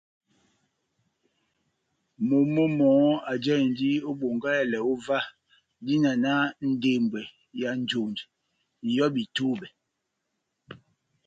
Momó 2.27 2.63
mɔhɔ́ 2.77 3.15
ajáhindi 3.31 3.89
ó 4.09 4.11
Bongáhɛlɛ 4.19 4.77
óvah, 4.91 5.25
dína 5.85 6.11
náh 6.23 6.43
ndembwɛ 6.69 7.21
ya 7.59 7.69
njonjɛ, 7.81 8.23
ŋ’hɔ́bi 8.89 9.23
túbɛ́. 9.35 9.69